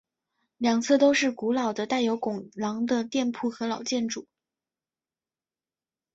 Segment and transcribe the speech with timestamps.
[0.57, 4.25] 两侧都是古老的带有拱廊的店铺和老建筑。